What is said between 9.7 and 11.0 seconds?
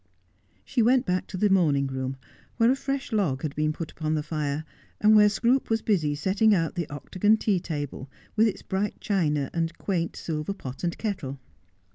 quaint silver pot and